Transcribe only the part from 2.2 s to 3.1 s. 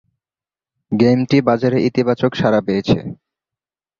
সাড়া পেয়েছে।